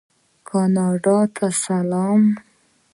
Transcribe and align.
کاناډا 0.47 1.19
ته 1.35 1.45
سلام. 1.63 2.21